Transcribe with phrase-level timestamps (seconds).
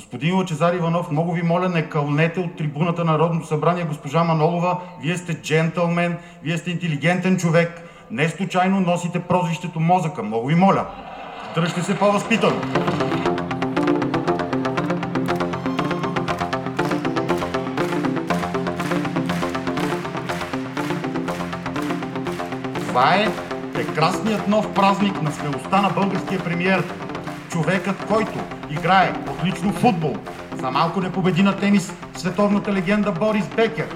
[0.00, 4.80] Господин Лачезар Иванов, много ви моля, не кълнете от трибуната на Народното събрание госпожа Манолова.
[5.02, 7.82] Вие сте джентълмен, вие сте интелигентен човек.
[8.10, 10.22] Не случайно носите прозвището мозъка.
[10.22, 10.86] Много ви моля.
[11.54, 12.60] Дръжте се по-възпитано.
[22.88, 23.28] Това е
[23.74, 27.09] прекрасният нов празник на смелостта на българския премиер.
[27.50, 28.38] Човекът, който
[28.70, 30.16] играе отлично футбол,
[30.60, 33.88] за малко не победи на тенис световната легенда Борис Бекер.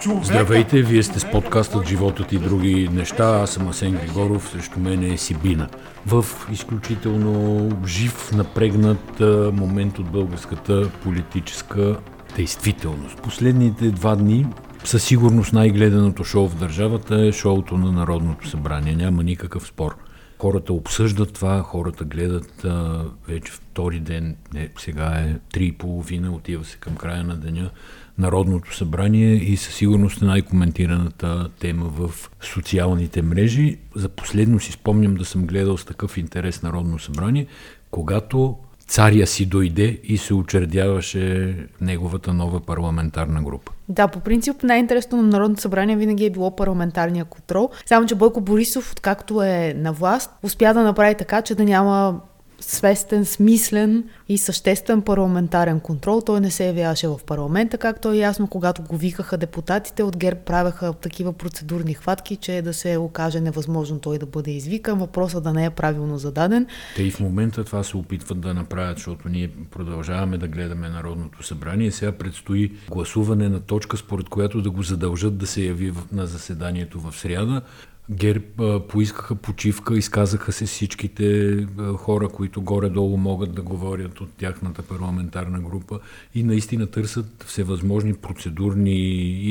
[0.00, 0.26] Човекът...
[0.26, 3.40] Здравейте, вие сте с подкастът Животът и други неща.
[3.42, 5.68] Аз съм Асен Григоров, срещу мен е Сибина.
[6.06, 9.20] В изключително жив, напрегнат
[9.52, 11.96] момент от българската политическа
[12.36, 13.22] действителност.
[13.22, 14.46] Последните два дни
[14.84, 18.96] със сигурност най-гледаното шоу в държавата е шоуто на Народното събрание.
[18.96, 19.96] Няма никакъв спор.
[20.38, 26.32] Хората обсъждат това, хората гледат а, вече втори ден, не, сега е три и половина,
[26.32, 27.70] отива се към края на деня
[28.18, 33.78] Народното събрание и със сигурност най-коментираната тема в социалните мрежи.
[33.94, 37.46] За последно си спомням да съм гледал с такъв интерес Народно събрание,
[37.90, 43.72] когато царя си дойде и се учредяваше неговата нова парламентарна група.
[43.88, 47.70] Да, по принцип най-интересно на Народното събрание винаги е било парламентарния контрол.
[47.86, 52.20] Само, че Бойко Борисов, откакто е на власт, успя да направи така, че да няма
[52.60, 56.22] свестен, смислен и съществен парламентарен контрол.
[56.26, 60.40] Той не се явяваше в парламента, както е ясно, когато го викаха депутатите от ГЕРБ
[60.40, 65.52] правеха такива процедурни хватки, че да се окаже невъзможно той да бъде извикан, въпросът да
[65.52, 66.66] не е правилно зададен.
[66.96, 71.42] Те и в момента това се опитват да направят, защото ние продължаваме да гледаме Народното
[71.42, 71.90] събрание.
[71.90, 77.00] Сега предстои гласуване на точка, според която да го задължат да се яви на заседанието
[77.00, 77.62] в сряда.
[78.10, 81.66] ГЕРБ поискаха почивка, изказаха се всичките
[81.96, 86.00] хора, които горе-долу могат да говорят от тяхната парламентарна група
[86.34, 88.94] и наистина търсят всевъзможни процедурни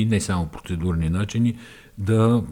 [0.00, 1.58] и не само процедурни начини
[1.98, 2.42] да,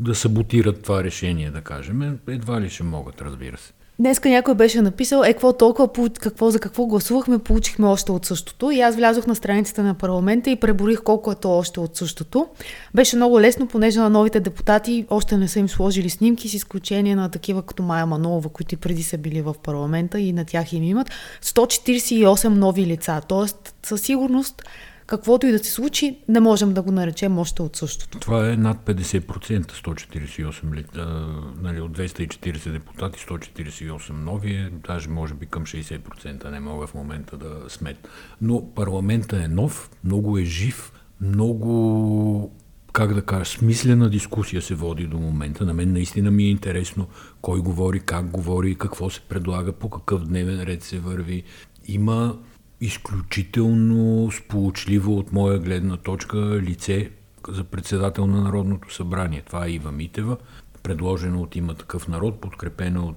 [0.00, 2.18] да саботират това решение, да кажем.
[2.28, 3.72] Едва ли ще могат, разбира се.
[3.98, 5.88] Днеска някой беше написал, е, какво толкова,
[6.20, 8.70] какво, за какво гласувахме, получихме още от същото.
[8.70, 12.46] И аз влязох на страницата на парламента и преборих колко е то още от същото.
[12.94, 17.16] Беше много лесно, понеже на новите депутати още не са им сложили снимки, с изключение
[17.16, 20.72] на такива като Майя Манолова, които и преди са били в парламента и на тях
[20.72, 21.10] им имат.
[21.42, 23.20] 148 нови лица.
[23.28, 24.62] Тоест, със сигурност
[25.06, 28.18] каквото и да се случи, не можем да го наречем още от същото.
[28.18, 31.26] Това е над 50%, 148 лита,
[31.62, 37.36] нали, от 240 депутати, 148 нови, даже може би към 60%, не мога в момента
[37.36, 38.08] да смет.
[38.40, 42.52] Но парламента е нов, много е жив, много
[42.92, 45.64] как да кажа, смислена дискусия се води до момента.
[45.64, 47.06] На мен наистина ми е интересно
[47.40, 51.42] кой говори, как говори, какво се предлага, по какъв дневен ред се върви.
[51.88, 52.38] Има
[52.80, 57.10] изключително сполучливо от моя гледна точка лице
[57.48, 59.42] за председател на Народното събрание.
[59.46, 60.36] Това е Ива Митева,
[60.82, 63.16] предложена от има такъв народ, подкрепена от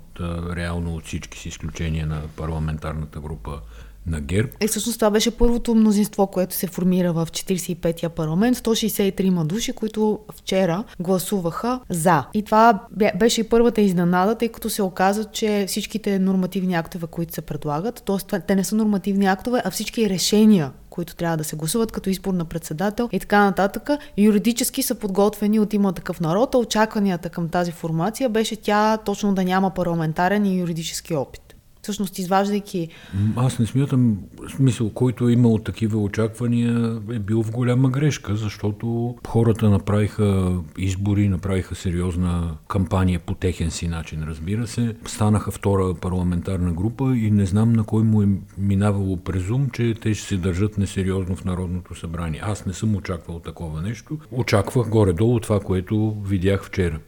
[0.56, 3.60] реално от всички с изключение на парламентарната група
[4.08, 4.50] на ГЕРБ.
[4.60, 8.58] Е, всъщност това беше първото мнозинство, което се формира в 45-я парламент.
[8.58, 12.26] 163 души, които вчера гласуваха за.
[12.34, 12.80] И това
[13.20, 18.04] беше и първата изненада, тъй като се оказа, че всичките нормативни актове, които се предлагат,
[18.06, 18.40] т.е.
[18.40, 22.34] те не са нормативни актове, а всички решения, които трябва да се гласуват като избор
[22.34, 27.50] на председател и така нататък, юридически са подготвени от има такъв народ, а очакванията към
[27.50, 29.70] тази формация беше тя точно да няма
[30.14, 32.88] парламентарен и юридически опит всъщност изваждайки...
[33.36, 34.18] Аз не смятам,
[34.56, 41.30] смисъл, който е имал такива очаквания, е бил в голяма грешка, защото хората направиха избори,
[41.30, 44.96] направиха сериозна кампания по техен си начин, разбира се.
[45.06, 48.28] Станаха втора парламентарна група и не знам на кой му е
[48.58, 52.42] минавало през ум, че те ще се държат несериозно в Народното събрание.
[52.44, 54.18] Аз не съм очаквал такова нещо.
[54.32, 57.00] Очаквах горе-долу това, което видях вчера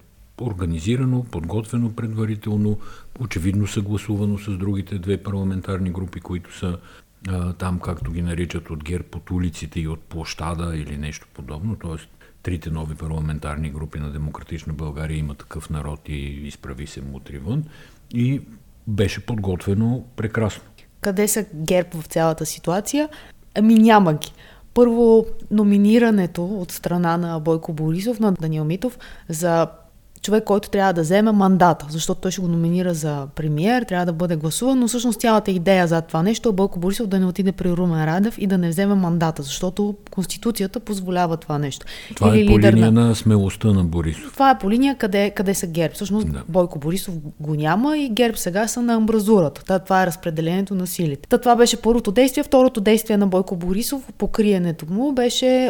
[0.42, 2.78] организирано, подготвено предварително,
[3.20, 6.78] очевидно съгласувано с другите две парламентарни групи, които са
[7.30, 11.76] а, там, както ги наричат от ГЕРБ, от улиците и от площада или нещо подобно,
[11.76, 12.26] т.е.
[12.44, 16.18] трите нови парламентарни групи на Демократична България има такъв народ и
[16.48, 17.64] изправи се мутри вън
[18.14, 18.42] и
[18.88, 20.64] беше подготвено прекрасно.
[21.02, 23.10] Къде са ГЕРБ в цялата ситуация?
[23.56, 24.34] Ами няма ги.
[24.74, 28.98] Първо, номинирането от страна на Бойко Борисов на Данил Митов
[29.30, 29.68] за
[30.22, 34.14] човек, който трябва да вземе мандата, защото той ще го номинира за премиер, трябва да
[34.14, 37.52] бъде гласуван, но всъщност цялата идея за това нещо е Бойко Борисов да не отиде
[37.52, 41.86] при Румен Радев и да не вземе мандата, защото Конституцията позволява това нещо.
[42.16, 43.08] Това Или е по линия на...
[43.08, 44.34] на смелостта на Борисов.
[44.34, 45.96] Това е по линия къде, къде са ГЕРБ.
[45.96, 46.44] Всъщност да.
[46.48, 49.80] Бойко Борисов го няма и ГЕРБ сега са на амбразурата.
[49.80, 51.30] Това е разпределението на силите.
[51.30, 52.44] Та, това беше първото действие.
[52.44, 55.70] Второто действие на Бойко Борисов, покриенето му, беше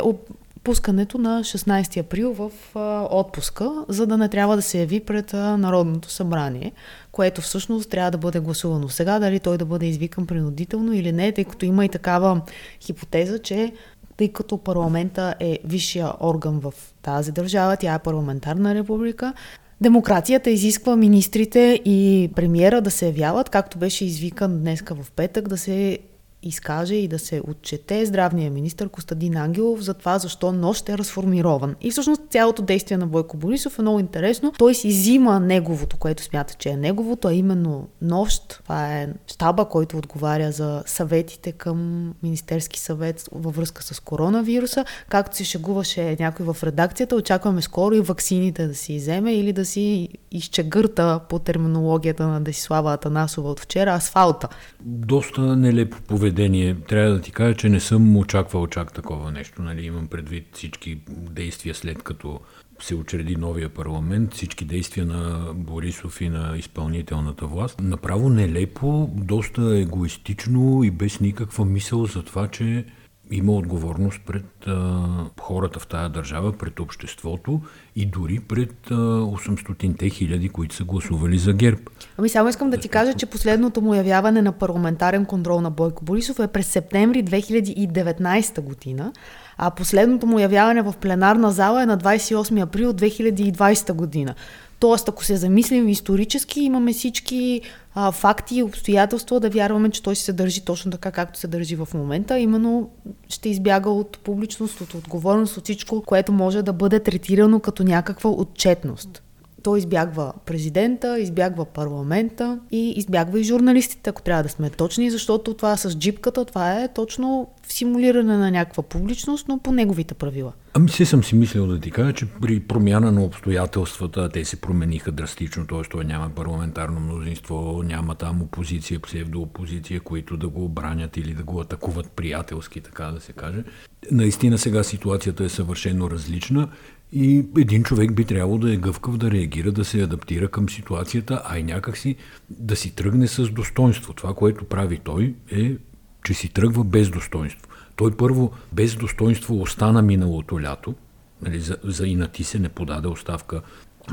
[0.64, 5.34] пускането на 16 април в а, отпуска, за да не трябва да се яви пред
[5.34, 6.72] а, Народното събрание,
[7.12, 11.32] което всъщност трябва да бъде гласувано сега, дали той да бъде извикан принудително или не,
[11.32, 12.42] тъй като има и такава
[12.82, 13.74] хипотеза, че
[14.18, 19.34] тъй като парламента е висшия орган в тази държава, тя е парламентарна република,
[19.82, 25.58] Демокрацията изисква министрите и премиера да се явяват, както беше извикан днеска в петък, да
[25.58, 26.00] се
[26.44, 31.76] изкаже и да се отчете здравния министр Костадин Ангелов за това защо нощ е разформирован.
[31.82, 34.54] И всъщност цялото действие на Бойко Борисов е много интересно.
[34.58, 38.60] Той си взима неговото, което смята, че е неговото, а именно нощ.
[38.64, 44.86] Това е щаба, който отговаря за съветите към Министерски съвет във връзка с коронавируса.
[45.10, 49.66] Както се шегуваше някой в редакцията, очакваме скоро и ваксините да си вземе или да
[49.66, 54.48] си изчегърта по терминологията на Десислава Атанасова от вчера асфалта.
[54.86, 56.76] Доста нелепо поведение поведение.
[56.88, 59.62] Трябва да ти кажа, че не съм очаквал чак такова нещо.
[59.62, 59.86] Нали?
[59.86, 62.40] Имам предвид всички действия след като
[62.80, 67.82] се учреди новия парламент, всички действия на Борисов и на изпълнителната власт.
[67.82, 72.86] Направо нелепо, доста егоистично и без никаква мисъл за това, че
[73.32, 75.00] има отговорност пред а,
[75.40, 77.62] хората в тая държава, пред обществото
[77.96, 81.82] и дори пред 800-те хиляди, които са гласували за ГЕРБ.
[82.18, 86.06] Ами само искам да ти кажа, че последното му явяване на парламентарен контрол на Бойко
[86.06, 89.14] Борисов е през септември 2019 година,
[89.58, 94.36] а последното му явяване в пленарна зала е на 28 април 2020 година.
[94.80, 97.62] Тоест, ако се замислим исторически, имаме всички
[97.96, 101.76] а, факти и обстоятелства да вярваме, че той се държи точно така, както се държи
[101.76, 102.40] в момента.
[102.40, 102.90] Именно
[103.30, 108.30] ще избяга от публичност, от отговорност, от всичко, което може да бъде третирано като някаква
[108.30, 109.24] отчетност.
[109.64, 115.54] Той избягва президента, избягва парламента и избягва и журналистите, ако трябва да сме точни, защото
[115.54, 120.54] това с джипката, това е точно симулиране на някаква публичност, но по неговите правила.
[120.74, 124.62] Ами се съм си мислил да ти кажа, че при промяна на обстоятелствата те се
[124.62, 125.82] промениха драстично, т.е.
[125.92, 131.62] той няма парламентарно мнозинство, няма там опозиция, псевдоопозиция, които да го обранят или да го
[131.62, 133.64] атакуват приятелски, така да се каже.
[134.12, 136.70] Наистина сега ситуацията е съвършено различна
[137.12, 141.42] и един човек би трябвало да е гъвкав да реагира, да се адаптира към ситуацията,
[141.46, 142.16] а и някакси
[142.50, 144.14] да си тръгне с достоинство.
[144.14, 145.76] Това, което прави той е,
[146.24, 147.68] че си тръгва без достоинство.
[147.96, 150.96] Той първо без достоинство остана миналото лято,
[151.42, 153.62] нали, за, за инати се не подаде оставка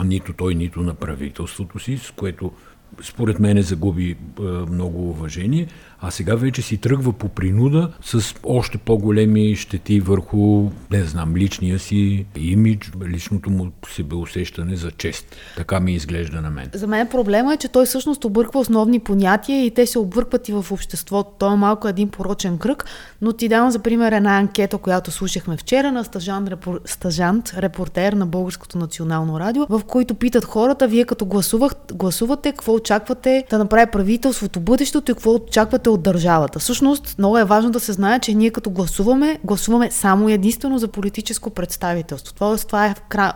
[0.05, 2.53] нито той, нито на правителството си, с което
[3.03, 5.67] според мен загуби е, много уважение,
[6.01, 11.79] а сега вече си тръгва по принуда с още по-големи щети върху, не знам, личния
[11.79, 15.37] си имидж, личното му себеусещане за чест.
[15.57, 16.71] Така ми изглежда на мен.
[16.73, 20.53] За мен проблема е, че той всъщност обърква основни понятия и те се объркват и
[20.53, 21.31] в обществото.
[21.39, 22.85] Той е малко един порочен кръг,
[23.23, 26.81] но ти давам за пример една анкета, която слушахме вчера на стажант, репор...
[26.85, 32.78] стажант репортер на Българското национално радио, в който питат хората, вие като гласувах, гласувате, какво
[32.79, 36.59] очаквате да направи правителството бъдещето и какво очаквате от държавата.
[36.59, 40.89] Всъщност, много е важно да се знае, че ние като гласуваме, гласуваме само единствено за
[40.89, 42.35] политическо представителство.
[42.35, 42.95] Тоест, това е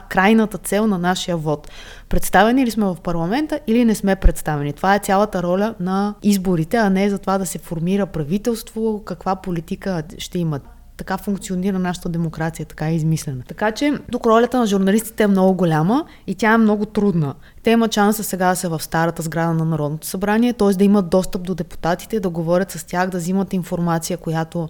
[0.08, 1.70] крайната цел на нашия вод.
[2.08, 4.72] Представени ли сме в парламента или не сме представени?
[4.72, 9.36] Това е цялата роля на изборите, а не за това да се формира правителство, каква
[9.36, 10.71] политика ще имат
[11.02, 13.42] така функционира нашата демокрация, така е измислена.
[13.48, 17.34] Така че тук ролята на журналистите е много голяма и тя е много трудна.
[17.62, 20.74] Те имат шанса сега да са в старата сграда на Народното събрание, т.е.
[20.74, 24.68] да имат достъп до депутатите, да говорят с тях, да взимат информация, която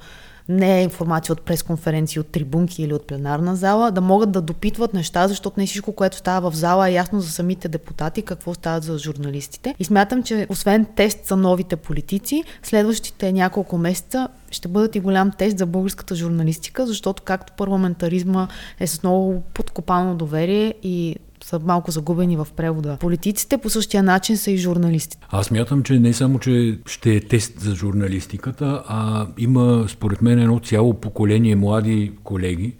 [0.49, 4.95] не е информация от пресконференции, от трибунки или от пленарна зала, да могат да допитват
[4.95, 8.81] неща, защото не всичко, което става в зала е ясно за самите депутати, какво става
[8.81, 9.75] за журналистите.
[9.79, 15.31] И смятам, че освен тест за новите политици, следващите няколко месеца ще бъдат и голям
[15.31, 18.49] тест за българската журналистика, защото както парламентаризма
[18.81, 22.97] е с много подкопано доверие и са малко загубени в превода.
[23.01, 25.27] Политиците по същия начин са и журналистите.
[25.31, 30.39] Аз мятам, че не само, че ще е тест за журналистиката, а има според мен
[30.39, 32.75] едно цяло поколение млади колеги,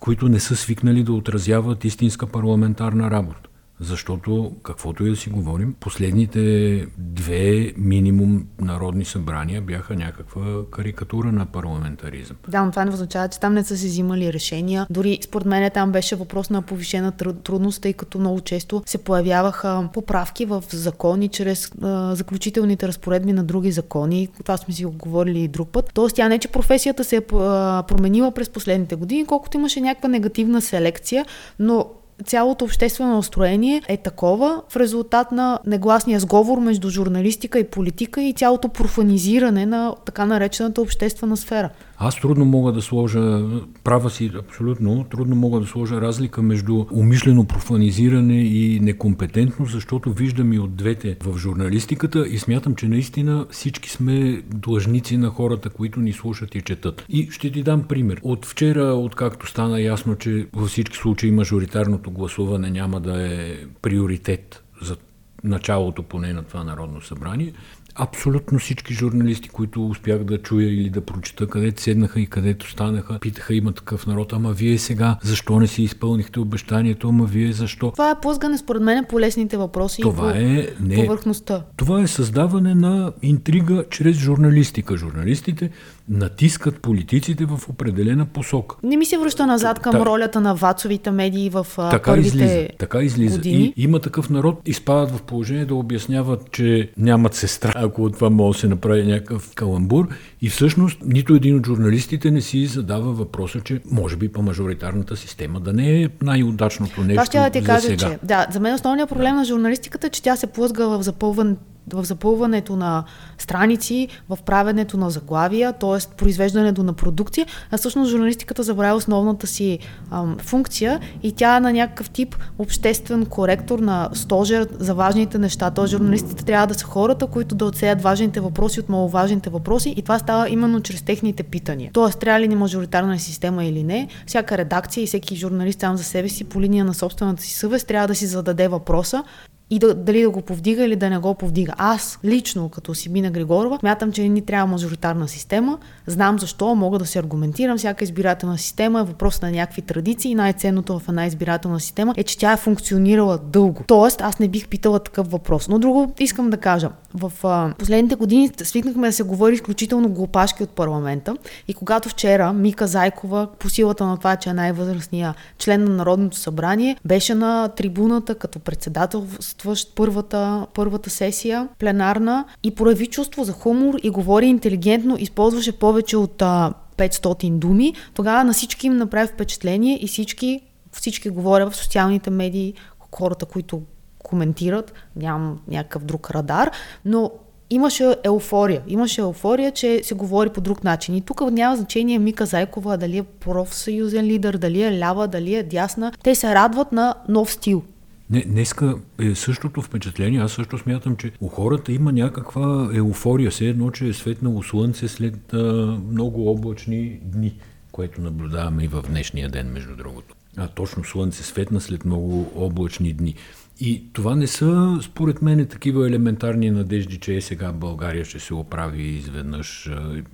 [0.00, 3.47] които не са свикнали да отразяват истинска парламентарна работа.
[3.80, 11.46] Защото, каквото и да си говорим, последните две минимум народни събрания бяха някаква карикатура на
[11.46, 12.36] парламентаризъм.
[12.48, 14.86] Да, но това не означава, че там не са се взимали решения.
[14.90, 17.12] Дори според мен там беше въпрос на повишена
[17.44, 23.44] трудност, тъй като много често се появяваха поправки в закони чрез а, заключителните разпоредби на
[23.44, 24.28] други закони.
[24.42, 25.90] Това сме си го говорили и друг път.
[25.94, 30.60] Тоест тя не, че професията се е променила през последните години, колкото имаше някаква негативна
[30.60, 31.26] селекция,
[31.58, 31.86] но
[32.24, 38.32] цялото обществено настроение е такова в резултат на негласния сговор между журналистика и политика и
[38.32, 41.70] цялото профанизиране на така наречената обществена сфера.
[42.00, 43.42] Аз трудно мога да сложа,
[43.84, 50.52] права си абсолютно, трудно мога да сложа разлика между умишлено профанизиране и некомпетентност, защото виждам
[50.52, 56.00] и от двете в журналистиката и смятам, че наистина всички сме длъжници на хората, които
[56.00, 57.04] ни слушат и четат.
[57.08, 58.20] И ще ти дам пример.
[58.22, 64.62] От вчера, откакто стана ясно, че във всички случаи мажоритарното гласуване няма да е приоритет
[64.82, 64.96] за
[65.44, 67.52] началото поне на това Народно събрание,
[67.98, 73.18] абсолютно всички журналисти, които успях да чуя или да прочита, където седнаха и където станаха,
[73.18, 77.90] питаха има такъв народ, ама вие сега защо не си изпълнихте обещанието, ама вие защо?
[77.90, 81.64] Това е плъзгане според мен по лесните въпроси това и е, не, повърхността.
[81.76, 84.96] Това е създаване на интрига чрез журналистика.
[84.96, 85.70] Журналистите
[86.08, 88.76] натискат политиците в определена посока.
[88.82, 92.68] Не ми се връща назад към Та, ролята на вацовите медии в така първите излиза,
[92.78, 93.36] така излиза.
[93.36, 93.74] Години.
[93.76, 98.30] И има такъв народ, изпадат в положение да обясняват, че нямат сестра, ако от това
[98.30, 100.08] може да се направи някакъв каламбур.
[100.42, 105.16] И всъщност нито един от журналистите не си задава въпроса, че може би по мажоритарната
[105.16, 107.12] система да не е най-удачното нещо.
[107.12, 107.96] Това ще да ти кажа, сега.
[107.96, 109.36] че да, за мен основният проблем да.
[109.36, 111.54] на журналистиката е, че тя се плъзга в запълване
[111.96, 113.04] в запълването на
[113.38, 116.16] страници, в правенето на заглавия, т.е.
[116.16, 119.78] произвеждането на продукция, а всъщност журналистиката забравя основната си
[120.10, 125.70] ам, функция и тя е на някакъв тип обществен коректор на стожер за важните неща.
[125.70, 125.86] Т.е.
[125.86, 130.18] журналистите трябва да са хората, които да отсеят важните въпроси от маловажните въпроси и това
[130.18, 131.90] става именно чрез техните питания.
[131.94, 136.04] Тоест, трябва ли ни мажоритарна система или не, всяка редакция и всеки журналист сам за
[136.04, 139.24] себе си по линия на собствената си съвест трябва да си зададе въпроса
[139.70, 141.72] и да, дали да го повдига или да не го повдига.
[141.76, 145.78] Аз лично, като Сибина Григорова, мятам, че ни трябва мажоритарна система.
[146.06, 147.78] Знам защо, мога да се аргументирам.
[147.78, 150.34] Всяка избирателна система е въпрос на някакви традиции.
[150.34, 153.84] Най-ценното в една избирателна система е, че тя е функционирала дълго.
[153.86, 155.68] Тоест, аз не бих питала такъв въпрос.
[155.68, 156.90] Но друго искам да кажа.
[157.14, 161.36] В а, последните години свикнахме да се говори изключително глупашки от парламента.
[161.68, 166.36] И когато вчера Мика Зайкова, по силата на това, че е най-възрастния член на Народното
[166.36, 169.26] събрание, беше на трибуната като председател
[169.58, 176.16] участващ първата, първата сесия, пленарна, и прояви чувство за хумор и говори интелигентно, използваше повече
[176.16, 180.60] от а, 500 думи, тогава на всички им направи впечатление и всички,
[180.92, 182.74] всички говоря в социалните медии,
[183.12, 183.82] хората, които
[184.18, 186.70] коментират, нямам някакъв друг радар,
[187.04, 187.30] но
[187.70, 188.82] имаше еуфория.
[188.88, 191.14] Имаше еуфория, че се говори по друг начин.
[191.14, 195.62] И тук няма значение Мика Зайкова, дали е профсъюзен лидер, дали е лява, дали е
[195.62, 196.12] дясна.
[196.22, 197.82] Те се радват на нов стил.
[198.30, 200.40] Не, днеска е същото впечатление.
[200.40, 203.50] Аз също смятам, че у хората има някаква еуфория.
[203.50, 207.54] Все едно, че е светнало слънце след а, много облачни дни,
[207.92, 210.34] което наблюдаваме и в днешния ден, между другото.
[210.56, 213.34] А точно слънце светна след много облачни дни.
[213.80, 218.54] И това не са, според мен, такива елементарни надежди, че е сега България ще се
[218.54, 219.90] оправи изведнъж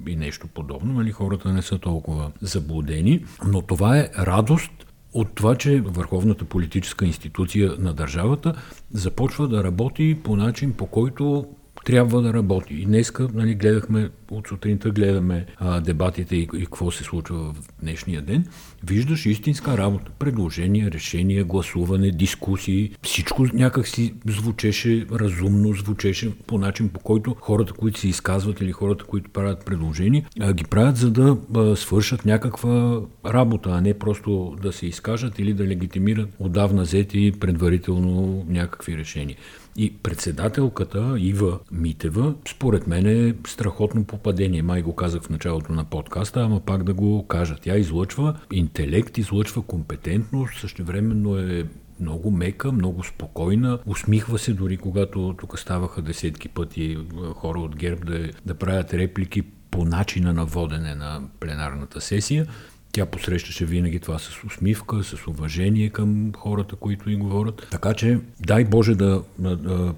[0.07, 0.93] и нещо подобно.
[0.93, 1.13] Нали?
[1.13, 3.25] Хората не са толкова заблудени.
[3.47, 8.55] Но това е радост от това, че върховната политическа институция на държавата
[8.93, 11.47] започва да работи по начин, по който
[11.85, 12.75] трябва да работи.
[12.75, 17.55] И днеска нали, гледахме, от сутринта гледаме а, дебатите и, и какво се случва в
[17.83, 18.47] днешния ден.
[18.87, 20.11] Виждаш истинска работа.
[20.19, 22.91] Предложения, решения, гласуване, дискусии.
[23.03, 28.73] Всичко някак си звучеше разумно, звучеше по начин, по който хората, които се изказват или
[28.73, 31.37] хората, които правят предложения, ги правят за да
[31.77, 38.45] свършат някаква работа, а не просто да се изкажат или да легитимират отдавна взети предварително
[38.49, 39.37] някакви решения.
[39.77, 44.63] И председателката Ива Митева, според мен е страхотно попадение.
[44.63, 47.57] Май го казах в началото на подкаста, ама пак да го кажа.
[47.63, 51.65] Тя излъчва интелект, излъчва компетентност, същевременно е
[52.01, 56.99] много мека, много спокойна, усмихва се дори когато тук ставаха десетки пъти
[57.35, 62.47] хора от ГЕРБ да, да правят реплики по начина на водене на пленарната сесия.
[62.95, 67.67] Тя посрещаше винаги това с усмивка, с уважение към хората, които и говорят.
[67.71, 69.23] Така че, дай Боже да,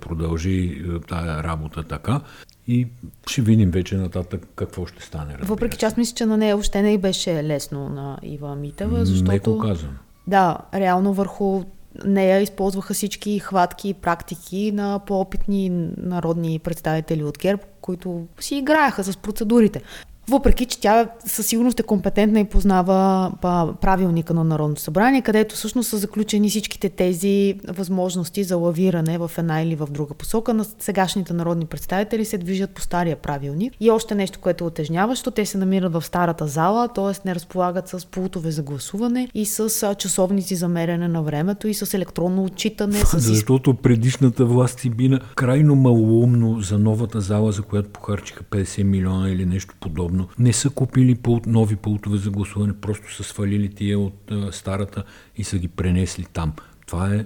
[0.00, 2.20] продължи е, тая работа така
[2.68, 2.86] и
[3.26, 5.32] ще видим вече нататък какво ще стане.
[5.32, 5.46] Разбира.
[5.46, 9.30] Въпреки че аз мисля, че на нея още не беше лесно на Ива Митева, защото...
[9.30, 9.96] Меко казвам.
[10.26, 11.62] Да, реално върху
[12.04, 19.04] нея използваха всички хватки и практики на по-опитни народни представители от ГЕРБ, които си играеха
[19.04, 19.82] с процедурите.
[20.30, 23.32] Въпреки, че тя със сигурност е компетентна и познава
[23.80, 29.62] правилника на Народното събрание, където всъщност са заключени всичките тези възможности за лавиране в една
[29.62, 30.54] или в друга посока.
[30.54, 33.74] На сегашните народни представители се движат по стария правилник.
[33.80, 37.28] И още нещо, което е отежняващо, те се намират в старата зала, т.е.
[37.28, 41.94] не разполагат с пултове за гласуване и с часовници за мерене на времето и с
[41.94, 42.98] електронно отчитане.
[42.98, 43.18] С...
[43.18, 49.30] Защото предишната власт си бина крайно малоумно за новата зала, за която похарчиха 50 милиона
[49.30, 50.28] или нещо подобно подобно.
[50.38, 55.04] Не са купили пулт, нови пултове за гласуване, просто са свалили тия от а, старата
[55.36, 56.52] и са ги пренесли там.
[56.86, 57.24] Това е,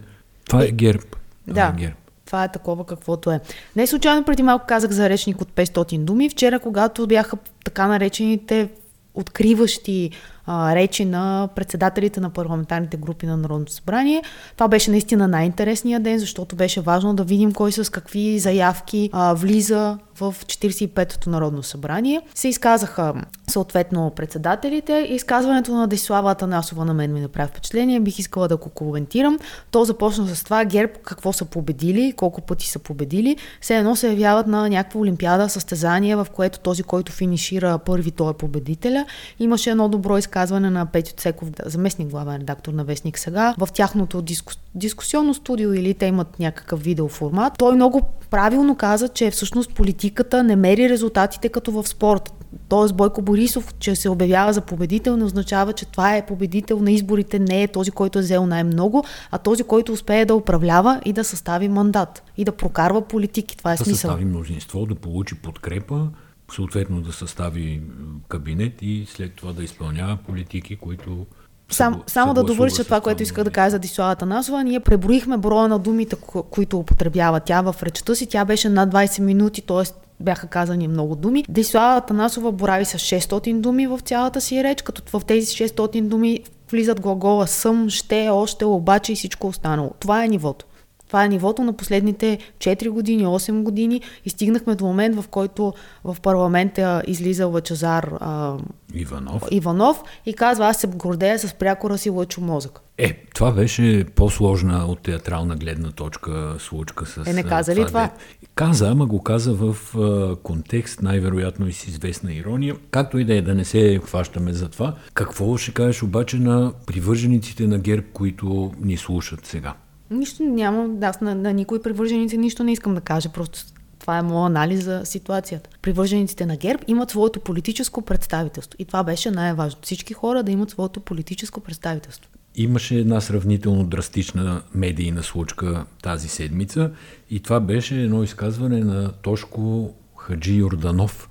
[0.48, 1.16] това е герб.
[1.46, 1.72] Да.
[1.76, 1.96] Е герб.
[2.26, 3.40] Това е такова каквото е.
[3.76, 6.28] Не случайно преди малко казах за речник от 500 думи.
[6.28, 8.68] Вчера, когато бяха така наречените
[9.14, 10.10] откриващи
[10.46, 14.22] а, речи на председателите на парламентарните групи на Народното събрание.
[14.54, 19.34] Това беше наистина най-интересният ден, защото беше важно да видим кой с какви заявки а,
[19.34, 22.20] влиза в 45-то Народно събрание.
[22.34, 23.14] Се изказаха
[23.50, 25.06] съответно председателите.
[25.10, 28.00] Изказването на Десислава Атанасова на мен ми направи впечатление.
[28.00, 29.38] Бих искала да го коментирам.
[29.70, 33.36] То започна с това ГЕРБ какво са победили, колко пъти са победили.
[33.60, 38.30] Все едно се явяват на някаква олимпиада, състезание, в което този, който финишира първи, той
[38.30, 39.06] е победителя.
[39.38, 44.22] Имаше едно добро изказване на Петю Цеков, заместник главен редактор на Вестник сега, в тяхното
[44.22, 44.52] диску...
[44.74, 47.52] дискусионно студио или те имат някакъв видеоформат.
[47.58, 49.74] Той много правилно каза, че всъщност
[50.10, 52.32] политиката не мери резултатите като в спорта.
[52.68, 56.92] Тоест Бойко Борисов, че се обявява за победител, не означава, че това е победител на
[56.92, 61.12] изборите, не е този, който е взел най-много, а този, който успее да управлява и
[61.12, 63.56] да състави мандат и да прокарва политики.
[63.56, 64.08] Това е да смисъл.
[64.08, 66.08] Да състави мнозинство, да получи подкрепа,
[66.54, 67.82] съответно да състави
[68.28, 71.26] кабинет и след това да изпълнява политики, които
[71.70, 74.64] Сам, само да довърша това, което иска да кажа за Дислава Танасова.
[74.64, 76.16] Ние преброихме броя на думите,
[76.50, 78.26] които употребява тя в речта си.
[78.26, 79.92] Тя беше над 20 минути, т.е.
[80.20, 81.44] бяха казани много думи.
[81.48, 86.40] Дислава Танасова борави с 600 думи в цялата си реч, като в тези 600 думи
[86.70, 89.90] влизат глагола съм, ще, още, обаче и всичко останало.
[90.00, 90.66] Това е нивото.
[91.10, 95.72] Това е нивото на последните 4 години, 8 години и стигнахме до момент, в който
[96.04, 98.56] в парламента излиза Лъчезар а,
[98.94, 99.42] Иванов.
[99.50, 102.80] Иванов и казва, аз се гордея с прякора си лъчо мозък.
[102.98, 107.26] Е, това беше по-сложна от театрална гледна точка случка с...
[107.26, 108.10] Е, не каза ли това?
[108.54, 112.76] Каза, ама го каза в а, контекст, най-вероятно и с известна ирония.
[112.90, 114.94] Както и да е, да не се хващаме за това.
[115.14, 119.74] Какво ще кажеш обаче на привържениците на ГЕРБ, които ни слушат сега?
[120.10, 123.60] Нищо няма, аз на, на никой привърженици нищо не искам да кажа, просто
[123.98, 125.70] това е моят анализ за ситуацията.
[125.82, 128.76] Привържениците на ГЕРБ имат своето политическо представителство.
[128.78, 129.80] И това беше най-важно.
[129.82, 132.30] Всички хора да имат своето политическо представителство.
[132.54, 136.90] Имаше една сравнително драстична медийна случка тази седмица
[137.30, 141.28] и това беше едно изказване на Тошко Хаджи Йорданов,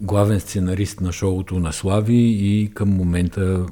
[0.00, 3.66] главен сценарист на шоуто на Слави и към момента,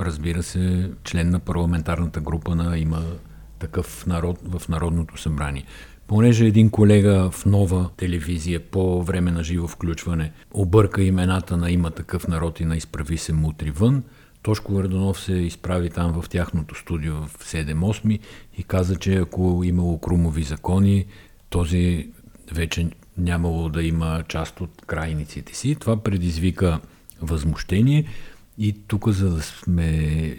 [0.00, 3.02] разбира се, член на парламентарната група на Има
[3.58, 5.64] такъв народ в Народното събрание.
[6.06, 11.90] Понеже един колега в нова телевизия по време на живо включване обърка имената на има
[11.90, 14.02] такъв народ и на изправи се мутри вън,
[14.42, 18.18] Тошко Върдонов се изправи там в тяхното студио в 7-8
[18.58, 21.06] и каза, че ако имало крумови закони,
[21.50, 22.08] този
[22.52, 25.74] вече нямало да има част от крайниците си.
[25.74, 26.80] Това предизвика
[27.22, 28.04] възмущение
[28.58, 30.36] и тук, за да сме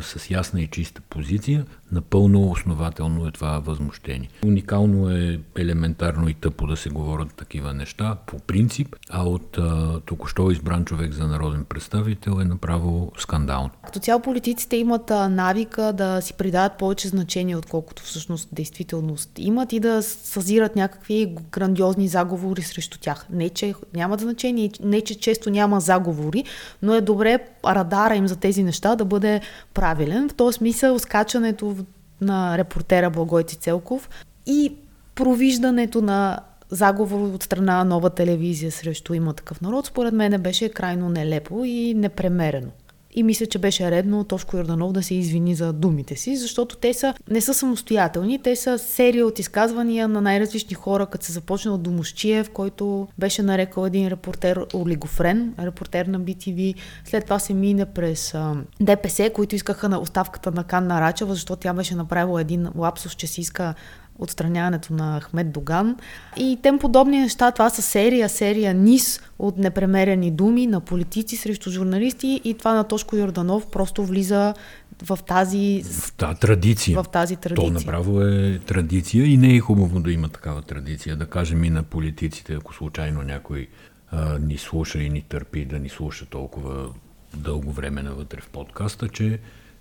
[0.00, 4.28] с ясна и чиста позиция, напълно основателно е това възмущение.
[4.44, 10.00] Уникално е елементарно и тъпо да се говорят такива неща по принцип, а от а,
[10.00, 13.70] току-що избран човек за народен представител е направо скандално.
[13.84, 19.80] Като цяло политиците имат навика да си придават повече значение, отколкото всъщност действителност имат и
[19.80, 23.26] да съзират някакви грандиозни заговори срещу тях.
[23.30, 26.44] Не, че нямат значение, не, че често няма заговори,
[26.82, 27.38] но е добре
[27.74, 29.40] радара им за тези неща да бъде
[29.74, 30.28] правилен.
[30.28, 31.76] В този смисъл скачането
[32.20, 34.08] на репортера Благойци Целков
[34.46, 34.72] и
[35.14, 40.68] провиждането на заговор от страна на нова телевизия срещу има такъв народ, според мен беше
[40.68, 42.70] крайно нелепо и непремерено.
[43.14, 46.94] И мисля, че беше редно Тошко Йорданов да се извини за думите си, защото те
[46.94, 51.74] са, не са самостоятелни, те са серия от изказвания на най-различни хора, като се започна
[51.74, 56.74] от Домощиев, който беше нарекал един репортер олигофрен, репортер на BTV.
[57.04, 61.60] След това се мине през а, ДПС, които искаха на оставката на Канна Рачева, защото
[61.60, 63.74] тя беше направила един лапсус, че си иска
[64.18, 65.96] отстраняването на Ахмед Доган.
[66.36, 71.70] И тем подобни неща, това са серия, серия низ от непремерени думи на политици срещу
[71.70, 74.54] журналисти и това на Тошко Йорданов просто влиза
[75.02, 75.82] в тази...
[75.84, 77.02] В тази традиция.
[77.02, 77.68] В тази традиция.
[77.68, 81.16] То направо е традиция и не е хубаво да има такава традиция.
[81.16, 83.68] Да кажем и на политиците, ако случайно някой
[84.10, 86.88] а, ни слуша и ни търпи да ни слуша толкова
[87.36, 89.38] дълго време навътре в подкаста, че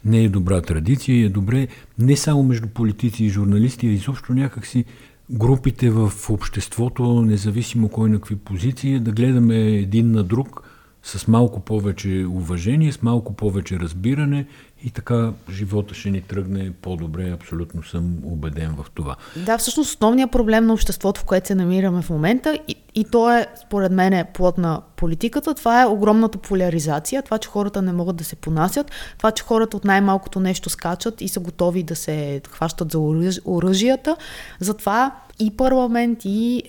[0.07, 1.67] не е добра традиция и е добре
[1.99, 4.85] не само между политици и журналисти, а изобщо някакси
[5.29, 10.63] групите в обществото, независимо кой на какви позиции, да гледаме един на друг
[11.03, 14.45] с малко повече уважение, с малко повече разбиране
[14.83, 17.31] и така живота ще ни тръгне по-добре.
[17.31, 19.15] Абсолютно съм убеден в това.
[19.45, 23.31] Да, всъщност основният проблем на обществото, в което се намираме в момента, и, и то
[23.31, 27.93] е, според мен, е плод на политиката, това е огромната поляризация, това, че хората не
[27.93, 31.95] могат да се понасят, това, че хората от най-малкото нещо скачат и са готови да
[31.95, 32.99] се хващат за
[33.45, 34.17] оръжията.
[34.59, 36.63] Затова и парламент, и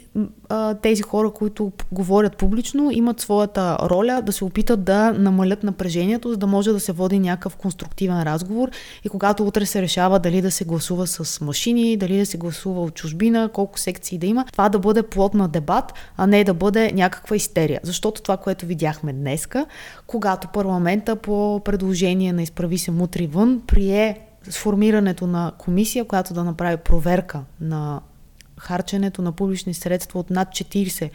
[0.48, 6.30] а, тези хора, които говорят публично, имат своята роля да се опитат да намалят напрежението,
[6.30, 8.70] за да може да се води някакъв конструктивен разговор.
[9.04, 12.82] И когато утре се решава дали да се гласува с машини, дали да се гласува
[12.82, 16.54] от чужбина, колко секции да има, това да бъде плод на дебат, а не да
[16.54, 17.80] бъде някаква истерия.
[17.82, 19.66] Защото това, което видяхме днеска,
[20.06, 26.44] когато парламента по предложение на изправи се мутри вън, прие сформирането на комисия, която да
[26.44, 28.00] направи проверка на
[28.58, 31.10] харченето на публични средства от над 40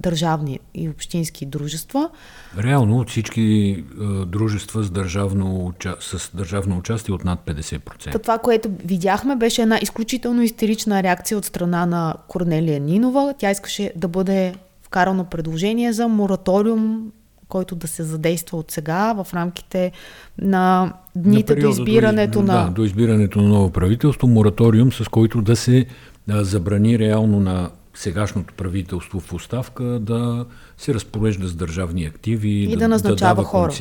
[0.00, 2.10] държавни и общински дружества.
[2.58, 8.22] Реално всички е, дружества с държавно, с държавно участие от над 50%.
[8.22, 13.34] Това, което видяхме, беше една изключително истерична реакция от страна на Корнелия Нинова.
[13.38, 17.12] Тя искаше да бъде вкарано предложение за мораториум
[17.48, 19.92] който да се задейства от сега в рамките
[20.38, 22.64] на дните на до избирането до, на...
[22.64, 25.86] Да, до избирането на ново правителство, мораториум, с който да се
[26.28, 30.46] да забрани реално на сегашното правителство в оставка да
[30.78, 33.72] се разпорежда с държавни активи, и да, да назначава да дава хора.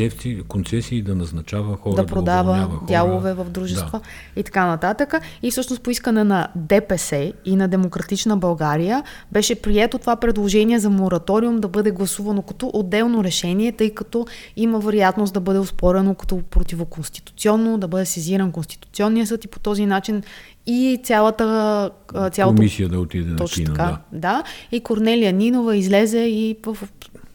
[0.48, 4.00] Концесии, да назначава хора, да продава да хора, дялове в дружества
[4.36, 4.40] да.
[4.40, 5.14] и така нататък.
[5.44, 10.90] И всъщност по искане на ДПС и на Демократична България беше прието това предложение за
[10.90, 16.42] мораториум да бъде гласувано като отделно решение, тъй като има вероятност да бъде успорено като
[16.42, 20.24] противоконституционно, да бъде сезиран Конституционния съд и по този начин
[20.68, 21.92] и цялата...
[22.32, 22.56] цялото...
[22.56, 24.20] Комисия да отиде Точно на кино, така, да.
[24.20, 24.44] да.
[24.72, 26.85] И Корнелия Нинова излезе и в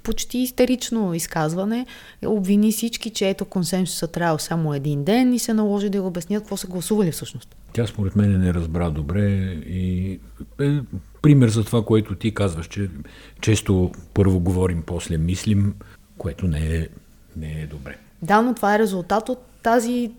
[0.02, 1.86] почти истерично изказване
[2.26, 6.42] обвини всички, че ето консенсуса трябва само един ден и се наложи да го обяснят
[6.42, 7.56] какво са гласували всъщност.
[7.72, 9.28] Тя според мен не разбра добре
[9.66, 10.18] и
[10.60, 10.80] е
[11.22, 12.90] пример за това, което ти казваш, че
[13.40, 15.74] често първо говорим, после мислим,
[16.18, 16.88] което не е,
[17.36, 17.96] не е добре.
[18.22, 20.10] Да, но това е резултат от тази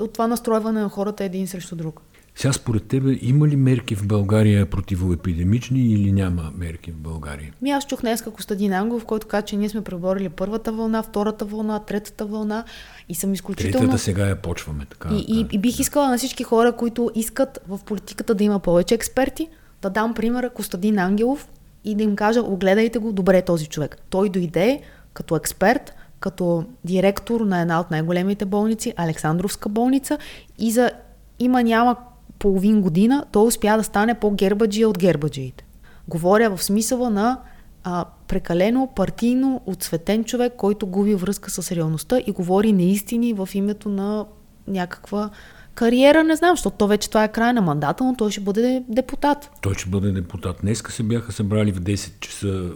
[0.00, 2.02] от това настройване на хората един срещу друг.
[2.38, 7.52] Сега според тебе има ли мерки в България противоепидемични или няма мерки в България?
[7.62, 11.44] Ми аз чух днес Костадин Ангов, който каза, че ние сме преборили първата вълна, втората
[11.44, 12.64] вълна, третата вълна
[13.08, 13.78] и съм изключително...
[13.78, 15.08] Третата сега я почваме така.
[15.12, 18.94] И, и, и бих искала на всички хора, които искат в политиката да има повече
[18.94, 19.48] експерти,
[19.82, 21.48] да дам примера Костадин Ангелов
[21.84, 23.96] и да им кажа, огледайте го добре този човек.
[24.10, 24.80] Той дойде
[25.12, 30.18] като експерт, като директор на една от най-големите болници, Александровска болница
[30.58, 30.90] и за
[31.38, 31.96] има няма
[32.38, 35.64] половин година той успя да стане по-гербаджия от гербаджиите.
[36.08, 37.40] Говоря в смисъла на
[37.84, 43.88] а, прекалено партийно отсветен човек, който губи връзка с реалността и говори неистини в името
[43.88, 44.26] на
[44.66, 45.30] някаква
[45.74, 48.84] кариера, не знам, защото то вече това е край на мандата, но той ще бъде
[48.88, 49.50] депутат.
[49.62, 50.56] Той ще бъде депутат.
[50.60, 52.70] Днеска се бяха събрали в 10 часа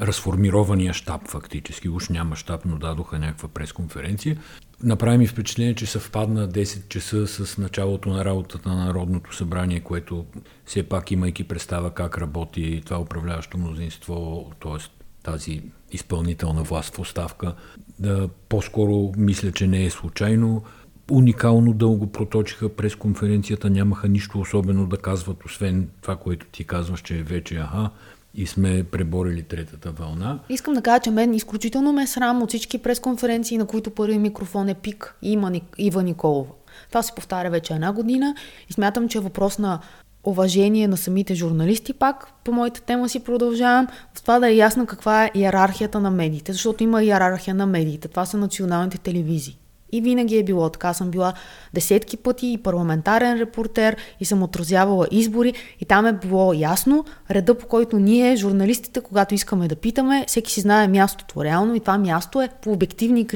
[0.00, 1.88] разформирования щаб фактически.
[1.88, 4.36] Уж няма щаб, но дадоха някаква пресконференция.
[4.82, 10.26] Направи ми впечатление, че съвпадна 10 часа с началото на работата на Народното събрание, което
[10.64, 14.76] все пак имайки представа как работи това управляващо мнозинство, т.е.
[15.22, 15.62] тази
[15.92, 17.54] изпълнителна власт в оставка,
[17.98, 20.62] да по-скоро мисля, че не е случайно.
[21.10, 27.00] Уникално дълго проточиха през конференцията, нямаха нищо особено да казват, освен това, което ти казваш,
[27.00, 27.90] че е вече аха,
[28.38, 30.38] и сме преборили третата вълна.
[30.48, 34.18] Искам да кажа, че мен изключително ме е срам от всички пресконференции, на които първи
[34.18, 36.50] микрофон е пик и има Ива Николова.
[36.88, 38.34] Това се повтаря вече една година
[38.70, 39.80] и смятам, че е въпрос на
[40.24, 44.86] уважение на самите журналисти, пак по моята тема си продължавам, в това да е ясно
[44.86, 48.08] каква е иерархията на медиите, защото има иерархия на медиите.
[48.08, 49.58] Това са националните телевизии.
[49.92, 50.94] И винаги е било така.
[50.94, 51.32] Съм била
[51.74, 57.58] десетки пъти и парламентарен репортер и съм отразявала избори и там е било ясно реда
[57.58, 61.98] по който ние, журналистите, когато искаме да питаме, всеки си знае мястото реално и това
[61.98, 63.26] място е по обективни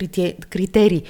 [0.51, 1.03] критерии.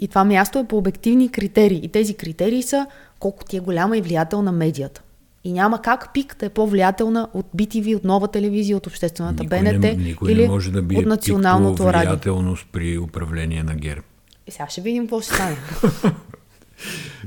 [0.00, 1.80] И това място е по обективни критерии.
[1.82, 2.86] И тези критерии са
[3.18, 5.02] колко ти е голяма и влиятелна медията.
[5.44, 9.58] И няма как ПИК да е по-влиятелна от BTV, от нова телевизия, от обществената никой
[9.58, 12.10] БНТ не, никой или не може да бие от националното радио.
[12.10, 14.02] влиятелност при управление на ГЕРБ.
[14.48, 15.56] И сега ще видим какво ще стане.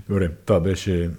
[0.10, 1.10] Добре, това беше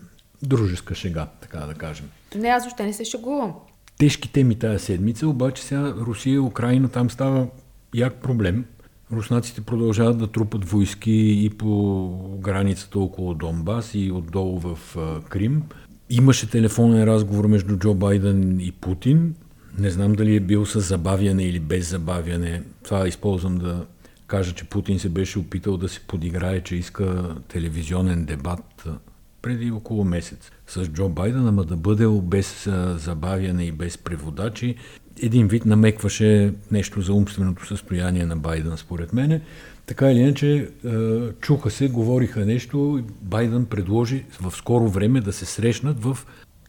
[0.42, 2.10] дружеска шега, така да кажем.
[2.34, 3.54] Не, аз още не се шегувам.
[3.98, 7.46] Тежки теми тази седмица, обаче сега Русия, Украина, там става
[7.94, 8.64] як проблем.
[9.12, 12.10] Руснаците продължават да трупат войски и по
[12.40, 14.78] границата около Донбас и отдолу в
[15.28, 15.62] Крим.
[16.10, 19.34] Имаше телефонен разговор между Джо Байден и Путин.
[19.78, 22.62] Не знам дали е бил с забавяне или без забавяне.
[22.82, 23.86] Това използвам да
[24.32, 28.88] кажа, че Путин се беше опитал да се подиграе, че иска телевизионен дебат
[29.42, 34.76] преди около месец с Джо Байден, ама да бъде без забавяне и без преводачи.
[35.22, 39.40] Един вид намекваше нещо за умственото състояние на Байден, според мене.
[39.86, 40.70] Така или иначе,
[41.40, 46.18] чуха се, говориха нещо, Байден предложи в скоро време да се срещнат в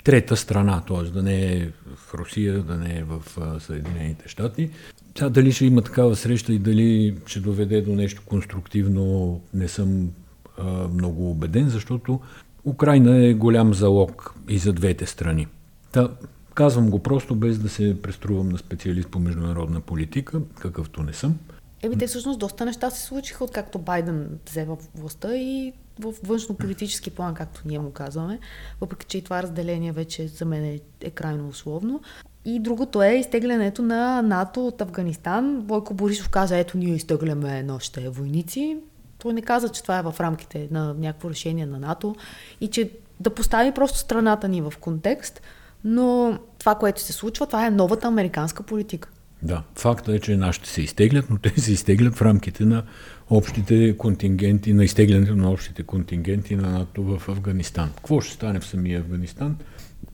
[0.03, 1.03] трета страна, т.е.
[1.03, 3.21] да не е в Русия, да не е в
[3.59, 4.69] Съединените щати.
[5.17, 10.09] Сега дали ще има такава среща и дали ще доведе до нещо конструктивно, не съм
[10.57, 12.19] а, много убеден, защото
[12.65, 15.47] Украина е голям залог и за двете страни.
[15.91, 16.09] Та,
[16.53, 21.37] казвам го просто без да се преструвам на специалист по международна политика, какъвто не съм.
[21.81, 27.33] Еми, те всъщност доста неща се случиха, откакто Байден взе властта и в външно-политически план,
[27.33, 28.39] както ние му казваме,
[28.81, 32.01] въпреки че и това разделение вече за мен е, е крайно условно.
[32.45, 35.61] И другото е изтеглянето на НАТО от Афганистан.
[35.61, 38.77] Бойко Борисов каза, ето ние изтегляме нашите войници.
[39.17, 42.15] Той не каза, че това е в рамките на някакво решение на НАТО
[42.61, 45.41] и че да постави просто страната ни в контекст,
[45.83, 49.09] но това, което се случва, това е новата американска политика.
[49.43, 52.83] Да, факта е, че нашите се изтеглят, но те се изтеглят в рамките на
[53.29, 57.91] общите контингенти, на изтеглянето на общите контингенти на НАТО в Афганистан.
[57.95, 59.57] Какво ще стане в самия Афганистан?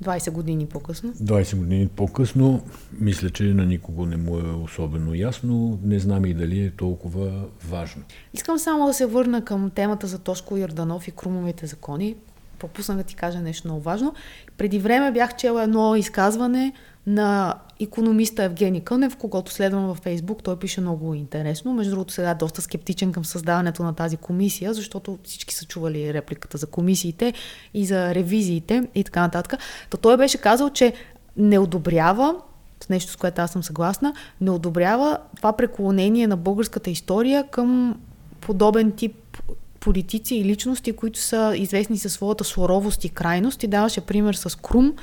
[0.03, 1.13] 20 години по-късно?
[1.13, 2.63] 20 години по-късно.
[2.99, 5.79] Мисля, че на никого не му е особено ясно.
[5.83, 8.03] Не знам и дали е толкова важно.
[8.33, 12.15] Искам само да се върна към темата за Тошко Ярданов и Крумовите закони.
[12.59, 14.13] Пропуснах да ти кажа нещо много важно.
[14.57, 16.73] Преди време бях чела едно изказване
[17.07, 20.43] на економиста Евгений Кънев, когато следвам във Фейсбук.
[20.43, 21.73] Той пише много интересно.
[21.73, 26.13] Между другото, сега е доста скептичен към създаването на тази комисия, защото всички са чували
[26.13, 27.33] репликата за комисиите
[27.73, 29.59] и за ревизиите и така нататък.
[29.89, 30.93] То той беше казал, че
[31.37, 32.35] не одобрява
[32.83, 37.99] с нещо, с което аз съм съгласна, не одобрява това преклонение на българската история към
[38.41, 39.15] подобен тип
[39.79, 43.63] политици и личности, които са известни със своята суровост и крайност.
[43.63, 44.93] И даваше пример с Крум,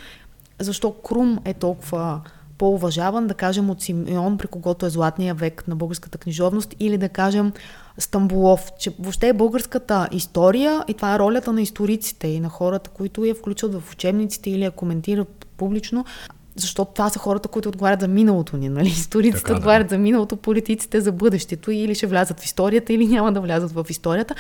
[0.61, 2.21] защо Крум е толкова
[2.59, 7.09] по-уважаван, да кажем, от Симеон, при когото е златния век на българската книжовност, или да
[7.09, 7.53] кажем
[7.99, 12.90] Стамбулов, че въобще е българската история и това е ролята на историците и на хората,
[12.90, 16.05] които я включват в учебниците или я коментират публично,
[16.57, 18.69] защото това са хората, които отговарят за миналото ни.
[18.69, 18.88] Нали?
[18.88, 19.95] Историците така, отговарят да.
[19.95, 23.87] за миналото, политиците за бъдещето или ще влязат в историята, или няма да влязат в
[23.88, 24.35] историята.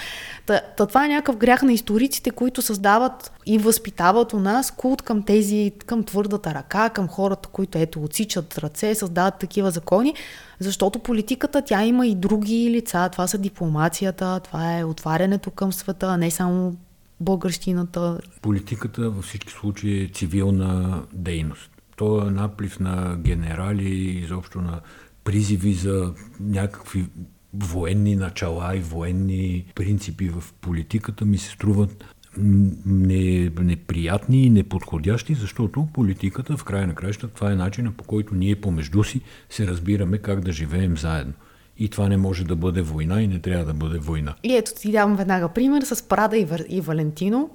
[0.46, 5.02] Та, та това е някакъв грях на историците, които създават и възпитават у нас култ
[5.02, 10.14] към тези, към твърдата ръка, към хората, които ето отсичат ръце, създават такива закони,
[10.58, 13.08] защото политиката тя има и други лица.
[13.12, 16.76] Това са дипломацията, това е отварянето към света, а не само
[17.20, 18.18] българщината.
[18.42, 24.80] Политиката във всички случаи е цивилна дейност този наплив на генерали, изобщо на
[25.24, 27.06] призиви за някакви
[27.54, 32.04] военни начала и военни принципи в политиката ми се струват
[32.38, 38.34] не, неприятни и неподходящи, защото политиката в края на краища това е начинът по който
[38.34, 41.32] ние помежду си се разбираме как да живеем заедно.
[41.78, 44.34] И това не може да бъде война и не трябва да бъде война.
[44.42, 47.50] И ето ти давам веднага пример с Прада и, и Валентино.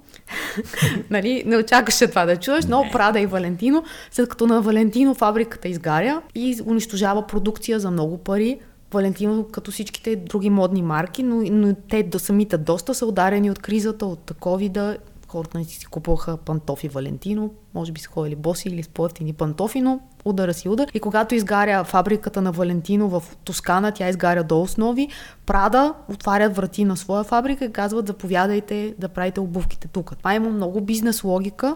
[1.09, 5.67] нали, не очакваше това да чуеш, но Прада и Валентино, след като на Валентино фабриката
[5.67, 8.59] изгаря и унищожава продукция за много пари,
[8.93, 13.59] Валентино, като всичките други модни марки, но, но те до самите доста са ударени от
[13.59, 14.97] кризата, от ковида
[15.31, 19.81] хората не си купуваха пантофи Валентино, може би са ходили боси или с по-ефтини пантофи,
[19.81, 20.87] но удара си удар.
[20.93, 25.07] И когато изгаря фабриката на Валентино в Тоскана, тя изгаря до основи,
[25.45, 30.17] Прада отварят врати на своя фабрика и казват заповядайте да правите обувките тук.
[30.17, 31.75] Това има много бизнес логика,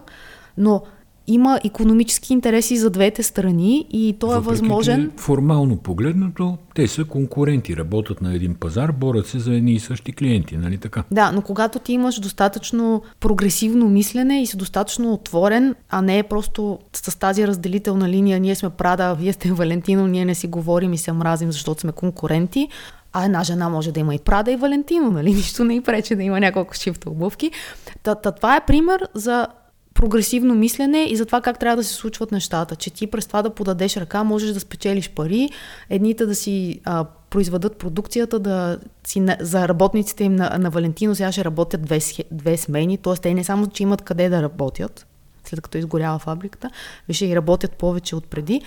[0.56, 0.82] но
[1.26, 5.12] има економически интереси за двете страни и то е Въпреки, възможен.
[5.16, 10.12] Формално погледнато, те са конкуренти, работят на един пазар, борят се за едни и същи
[10.12, 11.04] клиенти, нали така?
[11.10, 16.22] Да, но когато ти имаш достатъчно прогресивно мислене и си достатъчно отворен, а не е
[16.22, 20.92] просто с тази разделителна линия, ние сме Прада, вие сте Валентино, ние не си говорим
[20.92, 22.68] и се мразим, защото сме конкуренти,
[23.12, 25.30] а една жена може да има и Прада и Валентино, нали?
[25.34, 27.50] Нищо не и пречи да има няколко шифта обувки.
[28.02, 29.46] Та, та, това е пример за
[29.96, 32.76] прогресивно мислене и за това как трябва да се случват нещата.
[32.76, 35.50] Че ти през това да подадеш ръка можеш да спечелиш пари,
[35.90, 41.14] едните да си а, произведат продукцията, да си на, за работниците им на, на Валентино
[41.14, 41.98] сега ще работят две,
[42.30, 43.14] две смени, т.е.
[43.14, 45.06] те не само, че имат къде да работят,
[45.44, 46.70] след като изгорява фабриката,
[47.10, 48.62] ще и работят повече от преди.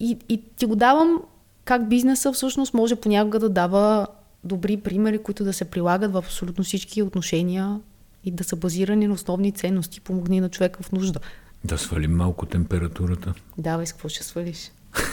[0.00, 1.22] И, и ти го давам
[1.64, 4.06] как бизнеса всъщност може понякога да дава
[4.44, 7.80] добри примери, които да се прилагат в абсолютно всички отношения
[8.26, 11.20] и да са базирани на основни ценности, помогни на човека в нужда.
[11.64, 13.34] Да свалим малко температурата.
[13.58, 14.70] Давай, с какво ще свалиш?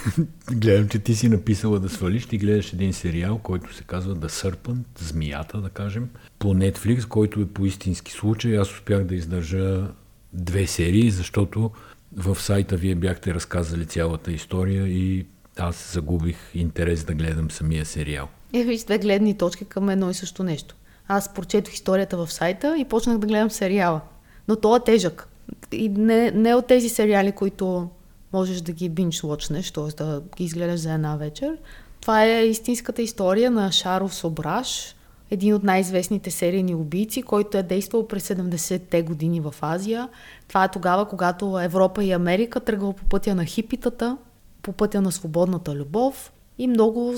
[0.52, 2.26] Гледам, че ти си написала да свалиш.
[2.26, 7.40] Ти гледаш един сериал, който се казва The Serpent, Змията, да кажем, по Netflix, който
[7.40, 8.60] е по истински случай.
[8.60, 9.88] Аз успях да издържа
[10.34, 11.72] две серии, защото
[12.16, 15.26] в сайта вие бяхте разказали цялата история и
[15.58, 18.28] аз загубих интерес да гледам самия сериал.
[18.54, 20.76] Е, виж, две гледни точки към едно и също нещо.
[21.08, 24.02] Аз прочетох историята в сайта и почнах да гледам сериала.
[24.48, 25.28] Но то е тежък.
[25.72, 27.90] И не, не от тези сериали, които
[28.34, 30.04] можеш да ги бинч-лочнеш, т.е.
[30.04, 31.58] да ги изгледаш за една вечер.
[32.02, 34.96] Това е истинската история на Шаров Собраш,
[35.32, 40.10] един от най-известните серийни убийци, който е действал през 70-те години в Азия.
[40.48, 44.18] Това е тогава, когато Европа и Америка тръгва по пътя на хипитата,
[44.62, 47.14] по пътя на свободната любов и много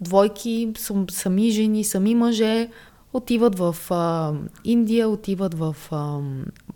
[0.00, 0.72] двойки,
[1.10, 2.68] сами жени, сами мъже
[3.12, 4.32] отиват в а,
[4.64, 6.18] Индия, отиват в а,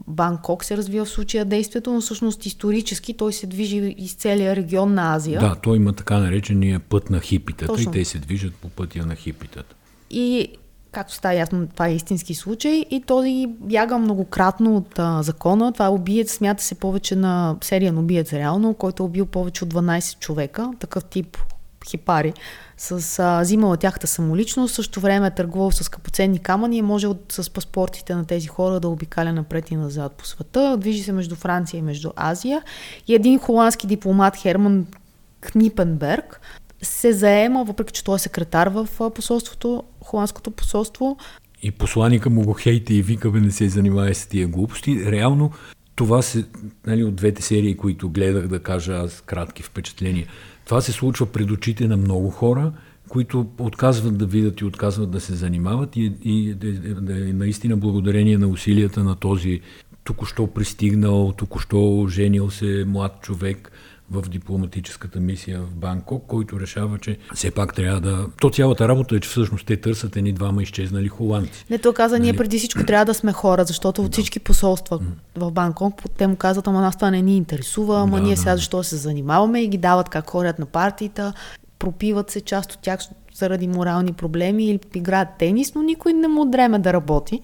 [0.07, 4.95] Банкок, се развива в случая действието, но всъщност исторически той се движи из целия регион
[4.95, 5.41] на Азия.
[5.41, 7.91] Да, той има така наречения път на хипитата Точно.
[7.91, 9.75] и те се движат по пътя на хипитата.
[10.11, 10.49] И
[10.93, 15.73] както става ясно, това е истински случай и той бяга многократно от а, закона.
[15.73, 19.75] Това е убиец, смята се повече на сериен убиец реално, който е убил повече от
[19.75, 21.39] 12 човека, такъв тип
[21.89, 22.33] хипари,
[22.79, 27.33] с а, взимала тяхта самоличност, също време е търгувал с капоценни камъни и може от,
[27.33, 30.77] с паспортите на тези хора да обикаля напред и назад по света.
[30.81, 32.63] Движи се между Франция и между Азия.
[33.09, 34.87] И един холандски дипломат Херман
[35.41, 36.41] Книпенберг
[36.83, 41.17] се заема, въпреки че той е секретар в посолството, холандското посолство.
[41.63, 45.13] И посланика му го хейте и вика, бе не се занимава с тия глупости.
[45.13, 45.51] Реално
[45.95, 46.45] това се,
[46.87, 50.27] нали, от двете серии, които гледах да кажа аз кратки впечатления,
[50.67, 52.73] това се случва пред очите на много хора,
[53.09, 57.77] които отказват да видят и отказват да се занимават и, и да, да, е наистина
[57.77, 59.61] благодарение на усилията на този
[60.05, 63.73] току-що пристигнал, току-що женил се млад човек,
[64.11, 68.27] в дипломатическата мисия в Банкок, който решава, че все пак трябва да...
[68.41, 71.65] То цялата работа е, че всъщност те търсят едни двама изчезнали холандци.
[71.71, 72.23] Не, то каза, нали?
[72.23, 75.01] ние преди всичко трябва да сме хора, защото от всички посолства
[75.37, 78.57] в Банкок, те му казват, ама нас това не ни интересува, ама да, ние сега
[78.57, 81.33] защо се занимаваме и ги дават как ходят на партията,
[81.79, 83.01] пропиват се част от тях
[83.35, 87.41] заради морални проблеми или играят тенис, но никой не му дреме да работи.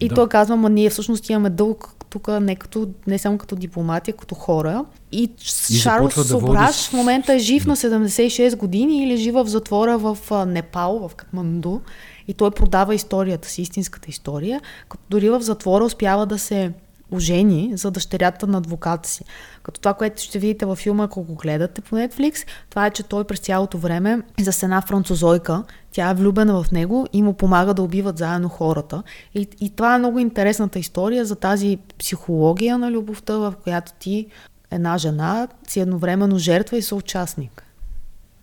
[0.00, 0.14] И да.
[0.14, 4.14] той казва, ама ние всъщност имаме дълг тук не, като, не само като дипломати, а
[4.14, 4.84] като хора.
[5.12, 5.30] И,
[5.70, 9.98] и Шарлз да Собраш в момента е жив на 76 години или жива в затвора
[9.98, 11.80] в Непал, в Катманду.
[12.28, 16.72] И той продава историята си, истинската история, като дори в затвора успява да се
[17.12, 19.24] ожени за дъщерята на адвоката си.
[19.62, 23.02] Като това, което ще видите във филма, ако го гледате по Netflix, това е, че
[23.02, 27.32] той през цялото време е за една французойка, тя е влюбена в него и му
[27.32, 29.02] помага да убиват заедно хората.
[29.34, 34.26] И, и това е много интересната история за тази психология на любовта, в която ти,
[34.70, 37.64] една жена, си едновременно жертва и съучастник.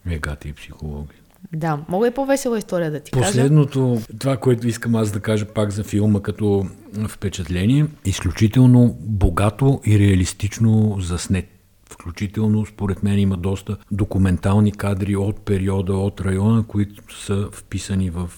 [0.05, 1.18] Мегата и психология.
[1.53, 4.19] Да, мога и по-весела история да ти Последното, кажа.
[4.19, 6.65] това, което искам аз да кажа пак за филма като
[7.07, 11.45] впечатление, изключително богато и реалистично заснет.
[11.89, 18.29] Включително, според мен, има доста документални кадри от периода, от района, които са вписани в,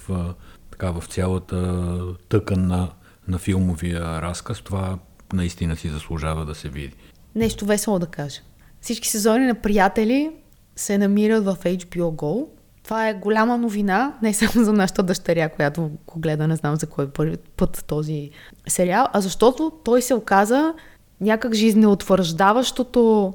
[0.71, 1.97] така, в цялата
[2.30, 2.89] тъкан на,
[3.28, 4.62] на филмовия разказ.
[4.62, 5.00] Това
[5.34, 6.93] наистина си заслужава да се види.
[7.36, 8.41] Нещо весело да кажа.
[8.82, 10.32] Всички сезони на приятели
[10.76, 12.47] се намират в HBO Go
[12.91, 16.88] това е голяма новина, не само за нашата дъщеря, която го гледа, не знам за
[16.88, 18.30] кой първи път този
[18.67, 20.73] сериал, а защото той се оказа
[21.21, 23.34] някак жизнеутвърждаващото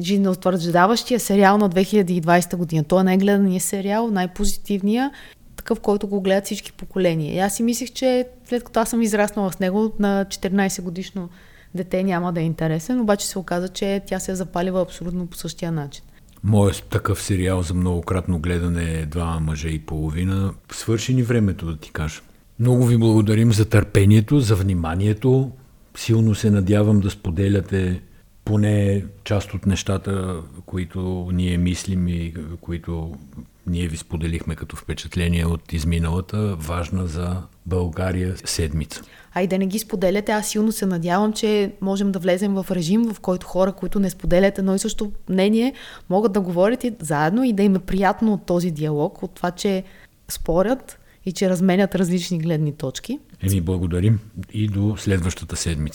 [0.00, 2.84] жизнеутвърждаващия сериал на 2020 година.
[2.84, 5.10] Той е най-гледания сериал, най-позитивния,
[5.56, 7.34] такъв, който го гледат всички поколения.
[7.34, 11.28] И аз си мислех, че след като аз съм израснала с него на 14 годишно
[11.74, 15.36] дете няма да е интересен, обаче се оказа, че тя се е запалила абсолютно по
[15.36, 16.04] същия начин.
[16.44, 20.54] Моят такъв сериал за многократно гледане е Два мъже и половина.
[20.72, 22.20] Свърши ни времето, да ти кажа.
[22.60, 25.50] Много ви благодарим за търпението, за вниманието.
[25.96, 28.00] Силно се надявам да споделяте
[28.44, 33.16] поне част от нещата, които ние мислим и които
[33.66, 39.02] ние ви споделихме като впечатление от изминалата важна за България седмица.
[39.34, 42.66] А и да не ги споделяте, аз силно се надявам, че можем да влезем в
[42.70, 45.72] режим, в който хора, които не споделят едно и също мнение,
[46.10, 49.50] могат да говорят и заедно и да им е приятно от този диалог, от това,
[49.50, 49.82] че
[50.28, 53.18] спорят и че разменят различни гледни точки.
[53.42, 54.18] Еми, благодарим
[54.52, 55.92] и до следващата седмица.